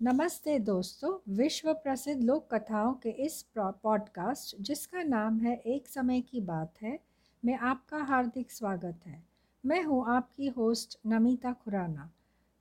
[0.00, 6.40] नमस्ते दोस्तों विश्व प्रसिद्ध लोक कथाओं के इस पॉडकास्ट जिसका नाम है एक समय की
[6.40, 6.98] बात है,
[7.44, 9.22] में आपका हार्दिक स्वागत है।
[9.64, 12.08] मैं हूँ आपकी होस्ट नमिता खुराना।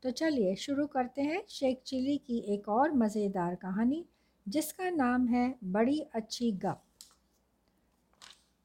[0.04, 4.06] तो चलिए शुरू करते हैं शेख चिली की एक और मज़ेदार कहानी,
[4.48, 6.82] जिसका नाम है बड़ी अच्छी गप।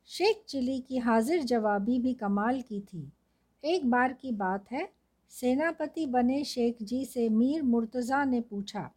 [0.06, 3.12] शेख चिली की हाजिर जवाबी भी कमाल की थी।
[3.64, 4.88] एक बार की बात है
[5.32, 8.90] सेनापति बने शेख जी से मीर मुर्तज़ा ने पूछा,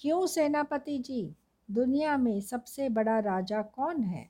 [0.00, 1.34] क्यों सेनापति जी?
[1.68, 4.28] दुनिया में सबसे बड़ा राजा कौन है?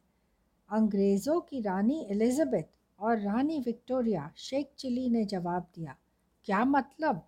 [0.70, 2.64] अंग्रेज़ों की रानी एलिज़ाबेथ
[2.98, 5.96] और रानी विक्टोरिया शेख चिली ने जवाब दिया,
[6.46, 7.22] क्या मतलब?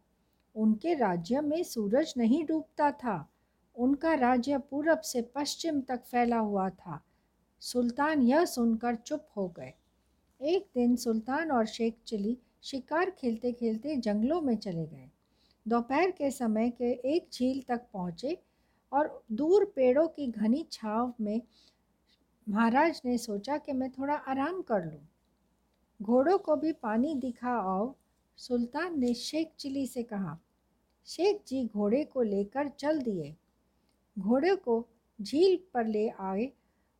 [0.54, 3.28] उनके राज्य में सूरज नहीं डूबता था।
[3.76, 7.00] उनका राज्य पूरब से पश्चिम तक फैला हुआ था।
[7.62, 9.72] सुल्तान यह सुनकर चुप हो गए।
[10.40, 15.10] एक दिन सुल्तान और शेख चिली शिकार खेलते खेलते जंगलों में चले गए।
[15.68, 18.38] दोपहर के समय के एक झील तक पहुँचे
[18.92, 21.40] और दूर पेड़ों की घनी छाव में
[22.48, 25.08] महाराज ने सोचा कि मैं थोड़ा आराम कर लूँ।
[26.02, 27.94] घोड़ों को भी पानी दिखा आओ,
[28.36, 30.38] सुल्तान ने शेख चिली से कहा।
[31.06, 33.34] शेख जी घोड़े को लेकर चल दिए।
[34.18, 34.86] घोड़े को
[35.22, 36.52] झील पर ले आए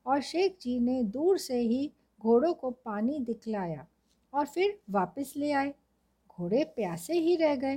[0.06, 3.86] और शेख जी ने दूर से ही घोड़ों को पानी दिखलाया।
[4.34, 5.74] और फिर वापस ले आए।
[6.28, 7.77] घोड़े प्यासे ही रह गए।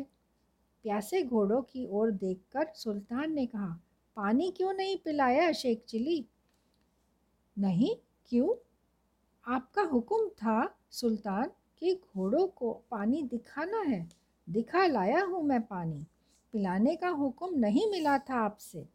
[0.84, 3.80] प्यासे घोड़ों की ओर देखकर सुल्तान ने कहा,
[4.16, 6.28] पानी क्यों नहीं पिलाया शेख चिली?
[7.60, 7.96] नहीं,
[8.30, 8.56] क्यों?
[9.48, 14.10] आपका हुक्म था, सुल्तान, कि घोड़ों को पानी दिखाना है।
[14.50, 16.06] दिखा लाया हूँ मैं पानी।
[16.54, 18.86] पिलाने का हुक्म नहीं मिला था आपसे।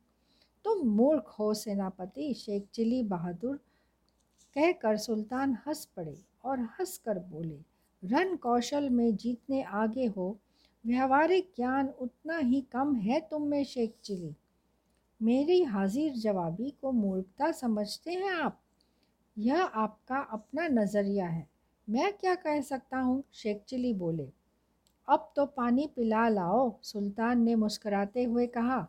[0.64, 3.56] तुम मूर्ख हो, सेनापति, शेख चिली बहादुर
[4.54, 7.58] कहकर सुल्तान हंस पड़े। और हंस कर बोले,
[8.02, 10.36] रन कौशल में जीतने आगे हो।
[10.86, 14.34] व्यवहारिक ज्ञान उतना ही कम है तुम में, शेख चिली।
[15.20, 18.60] मेरी हाजिर जवाबी को मूर्खता समझते हैं आप?
[19.38, 21.47] यह आपका अपना नज़रिया है।
[21.88, 23.22] मैं क्या कह सकता हूँ?
[23.32, 24.28] शेख चिली बोले,
[25.08, 28.81] अब तो पानी पिला लाओ। सुल्तान ने मुस्कुराते हुए कहा,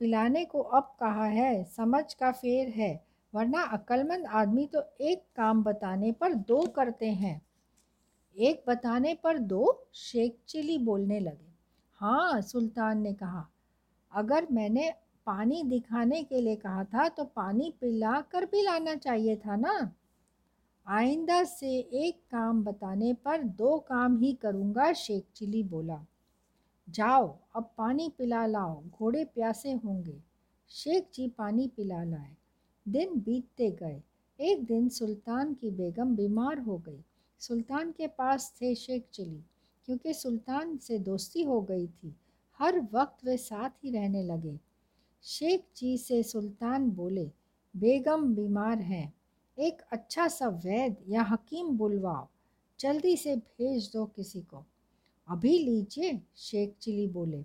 [0.00, 1.64] पिलाने को अब कहा है?
[1.64, 7.40] समझ का फेर है। वरना अक्लमंद आदमी तो एक काम बताने पर दो करते हैं।
[8.36, 11.46] एक बताने पर दो शेख चिली बोलने लगे।
[12.00, 13.46] हाँ सुल्तान ने कहा,
[14.12, 14.90] अगर मैंने
[15.26, 19.92] पानी दिखाने के लिए कहा था तो पानी पिला कर भी लाना चाहिए था ना?
[20.86, 26.00] आइंदा से एक काम बताने पर दो काम ही करूँगा, शेख चिली बोला।
[26.88, 30.18] जाओ, अब पानी पिला लाओ, घोड़े प्यासे होंगे।
[30.70, 32.34] शेख जी पानी पिला लाए।
[32.88, 34.02] दिन बीतते गए।
[34.40, 37.04] एक दिन सुल्तान की बेगम बीमार हो गई।
[37.38, 39.42] सुल्तान के पास थे शेख चिली,
[39.86, 42.16] क्योंकि सुल्तान से दोस्ती हो गई थी।
[42.58, 44.58] हर वक्त वे साथ ही रहने लगे।
[45.22, 47.30] शेख जी से सुल्तान बोले,
[47.76, 49.14] बेगम बीमार हैं।
[49.58, 52.28] एक अच्छा सा वैद या हकीम बुलवाओ।
[52.80, 54.64] जल्दी से भेज दो किसी को।
[55.28, 57.44] अभी लीजिए, शेख चिली बोले।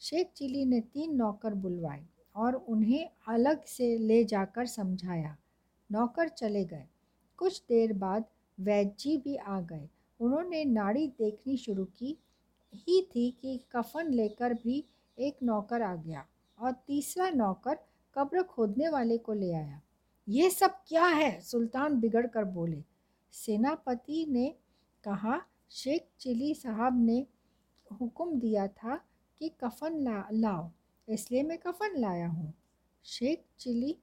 [0.00, 2.06] शेख चिली ने तीन नौकर बुलवाए।
[2.36, 5.36] और उन्हें अलग से ले जाकर समझाया।
[5.92, 6.86] नौकर चले गए।
[7.36, 8.24] कुछ देर बाद
[8.60, 9.88] वैद्य जी भी आ गए।
[10.20, 12.18] उन्होंने नाड़ी देखनी शुरू की।
[12.74, 14.84] ही थी कि कफन लेकर भी
[15.18, 16.26] एक नौकर आ गया
[16.58, 17.78] और तीसरा नौकर
[18.14, 19.82] कब्र खोदने वाले को ले आया।
[20.28, 21.40] ये सब क्या है?
[21.40, 22.84] सुल्तान बिगड़ कर बोले।
[23.32, 24.54] सेनापति ने
[25.04, 27.26] कहा, शेख चिली साहब ने
[28.00, 28.96] हुक्म दिया था
[29.38, 30.70] कि कफन ला, लाओ।
[31.08, 32.52] इसलिए मैं कफन लाया हूँ।
[33.04, 33.96] शेख चिली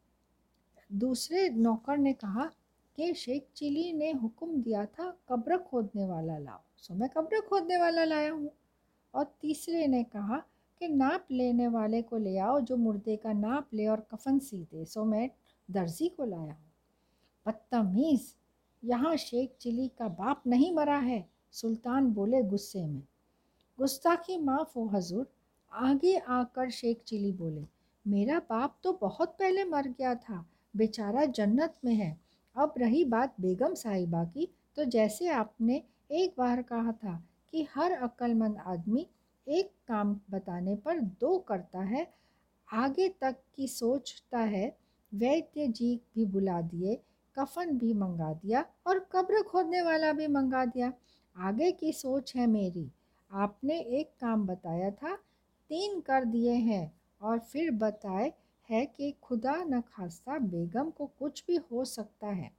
[0.93, 2.45] दूसरे नौकर ने कहा
[2.97, 7.77] कि शेख चिली ने हुक्म दिया था, कब्र खोदने वाला लाओ। सो मैं कब्र खोदने
[7.77, 8.49] वाला लाया हूँ।
[9.13, 10.37] और तीसरे ने कहा
[10.81, 14.57] कि नाप लेने वाले को ले आओ जो मुर्दे का नाप ले और कफन सी
[14.63, 15.29] दे सो मैं
[15.71, 16.71] दर्जी को लाया हूँ।
[17.45, 18.33] बदतमीज़,
[18.83, 23.03] यहाँ शेख चिली का बाप नहीं मरा है, सुल्तान बोले गुस्से में।
[23.79, 25.27] गुस्ताखी माफ़ हो, हजूर।
[25.73, 27.65] आगे आकर शेख चिली बोले,
[28.05, 32.17] मेरा बाप तो बहुत पहले मर गया था, बेचारा जन्नत में है।
[32.55, 34.47] अब रही बात बेगम साहिबा की
[34.77, 35.81] तो जैसे आपने
[36.11, 37.15] एक बार कहा था
[37.53, 39.07] कि हर अक्लमंद आदमी
[39.47, 42.07] एक काम बताने पर दो करता है,
[42.67, 44.75] आगे तक की सोचता है,
[45.11, 46.99] वैद्य जी भी बुला दिए,
[47.35, 50.91] कफन भी मंगा दिया और कब्र खोदने वाला भी मंगा दिया।
[51.35, 52.89] आगे की सोच है मेरी।
[53.31, 55.17] आपने एक काम बताया था
[55.73, 58.33] तीन कर दिए हैं और फिर बताए
[58.69, 62.51] है कि खुदा न खास्ता बेगम को कुछ भी हो सकता है।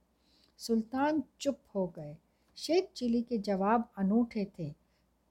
[0.57, 2.17] सुल्तान चुप हो गए।
[2.57, 4.69] शेख चिली के जवाब अनूठे थे।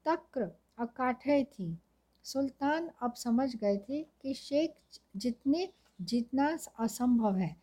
[0.04, 1.78] तक्र अकाठे थी।
[2.22, 4.74] सुल्तान अब समझ गए थे कि शेख
[5.16, 5.68] जितने
[6.00, 7.56] जीतना असंभव है।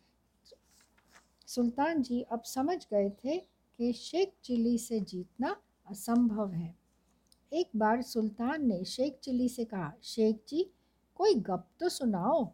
[1.46, 3.38] सुल्तान जी अब समझ गए थे
[3.78, 6.81] कि शेख चिली से जीतना असंभव है।
[7.52, 10.70] एक बार सुल्तान ने शेख चिली से कहा, शेख जी,
[11.14, 12.52] कोई गप तो सुनाओ?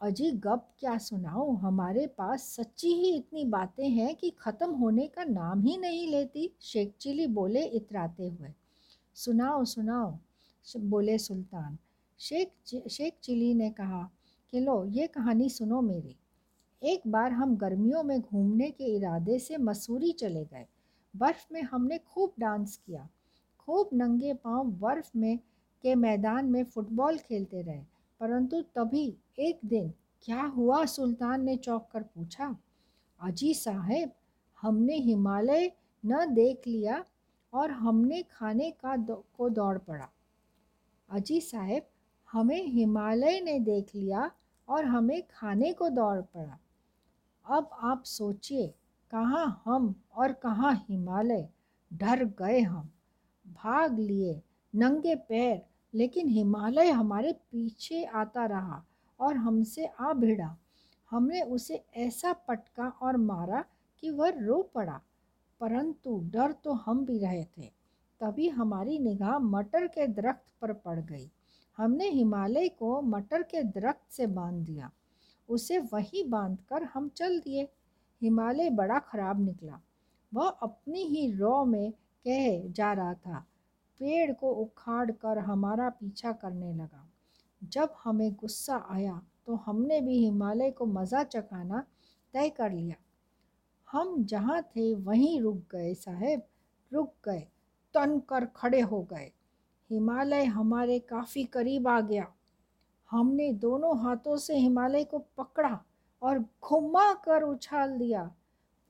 [0.00, 5.24] अजी, गप क्या सुनाओ हमारे पास सच्ची ही इतनी बातें हैं कि ख़त्म होने का
[5.24, 8.48] नाम ही नहीं लेती, शेख चिली बोले इतराते हुए।
[9.14, 10.18] सुनाओ सुनाओ
[10.76, 11.78] बोले सुल्तान।
[12.18, 12.52] शेख
[12.88, 14.10] शेख चिली ने कहा,
[14.50, 16.16] कि लो, ये कहानी सुनो मेरी।
[16.82, 20.66] एक बार हम गर्मियों में घूमने के इरादे से मसूरी चले गए।
[21.16, 23.08] बर्फ़ में हमने खूब डांस किया।
[23.68, 25.38] खूब नंगे पाँव बर्फ़ में
[25.82, 27.80] के मैदान में फ़ुटबॉल खेलते रहे।
[28.20, 29.92] परंतु तभी एक दिन
[30.22, 30.84] क्या हुआ?
[30.84, 32.56] सुल्तान ने चौंक कर पूछा
[33.20, 34.12] अजी साहेब
[34.62, 35.72] हमने हिमालय
[36.06, 37.04] न देख लिया
[37.52, 40.08] और हमने खाने का दो, को दौड़ पड़ा।
[41.10, 41.82] अजी साहेब
[42.32, 44.30] हमें हिमालय ने देख लिया
[44.68, 46.58] और हमें खाने को दौड़ पड़ा।
[47.46, 48.74] अब आप सोचिए
[49.10, 51.48] कहाँ हम और कहाँ हिमालय?
[51.92, 52.90] डर गए हम।
[53.54, 54.40] भाग लिए,
[54.74, 55.60] नंगे पैर,
[55.94, 58.82] लेकिन हिमालय हमारे पीछे आता रहा
[59.20, 60.56] और हमसे आ भिड़ा।
[61.10, 63.64] हमने उसे ऐसा पटका और मारा
[64.02, 65.00] कि वह रो पड़ा,
[65.60, 67.70] परंतु डर तो हम भी रहे थे।
[68.20, 71.30] तभी हमारी निगाह मटर के दरख्त पर पड़ गई।
[71.78, 74.90] हमने हिमालय को मटर के दरख्त से बाँध दिया।
[75.48, 77.68] उसे वहीं बांधकर हम चल दिए।
[78.22, 79.80] हिमालय बड़ा ख़राब निकला।
[80.32, 81.92] वह अपनी ही रॉ में
[82.28, 83.38] कह जा रहा था।
[84.00, 87.04] पेड़ को उखाड़ कर हमारा पीछा करने लगा।
[87.62, 91.84] जब हमें गुस्सा आया तो हमने भी हिमालय को मज़ा चखाना
[92.34, 92.96] तय कर लिया।
[93.88, 96.42] हम जहाँ थे, वहीं रुक गए साहेब,
[96.92, 97.40] रुक गए,
[97.94, 99.30] तन कर खड़े हो गए।
[99.90, 102.26] हिमालय हमारे काफ़ी करीब आ गया।
[103.10, 105.78] हमने दोनों हाथों से हिमालय को पकड़ा
[106.22, 108.24] और घुमा कर उछाल दिया।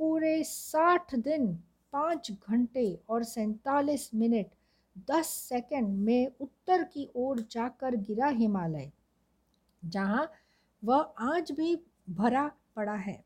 [0.00, 1.46] पूरे साठ दिन
[1.92, 4.46] पाँच घंटे और सैंतालीस मिनट
[5.10, 8.90] दस सेकंड में उत्तर की ओर जाकर गिरा हिमालय,
[9.82, 10.30] जहाँ
[10.82, 11.76] वह आज भी
[12.10, 13.22] भरा पड़ा है।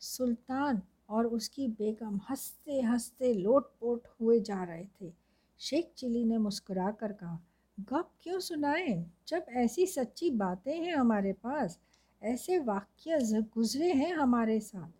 [0.00, 5.12] सुल्तान और उसकी बेगम हँसते हँसते लोट पोट हुए जा रहे थे।
[5.60, 7.38] शेख चिली ने मुस्कुरा कर कहा,
[7.78, 9.04] गप क्यों सुनाएँ?
[9.28, 11.78] जब ऐसी सच्ची बातें हैं हमारे पास,
[12.22, 14.90] ऐसे वाक्य गुजरे हैं हमारे साथ।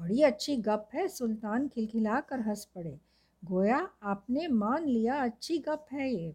[0.00, 2.98] बड़ी अच्छी गप है, सुल्तान खिलखिला कर हंस पड़े।
[3.42, 6.34] गोया, आपने मान लिया अच्छी गप है ये।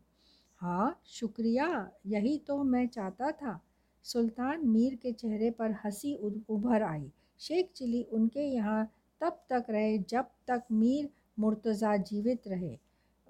[0.61, 1.67] हाँ शुक्रिया,
[2.07, 3.59] यही तो मैं चाहता था।
[4.05, 6.13] सुल्तान मीर के चेहरे पर हँसी
[6.49, 7.09] उभर आई।
[7.39, 8.85] शेख चिली उनके यहाँ
[9.21, 11.09] तब तक रहे जब तक मीर
[11.39, 12.77] मुर्तज़ा जीवित रहे।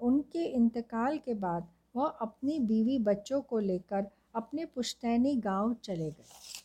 [0.00, 6.64] उनके इंतकाल के बाद वह अपनी बीवी बच्चों को लेकर अपने पुश्तैनी गाँव चले गए।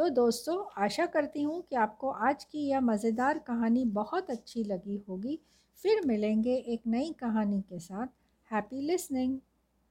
[0.00, 4.96] तो दोस्तों, आशा करती हूँ कि आपको आज की यह मज़ेदार कहानी बहुत अच्छी लगी
[5.08, 5.38] होगी।
[5.82, 8.06] फिर मिलेंगे एक नई कहानी के साथ।
[8.50, 9.38] Happy listening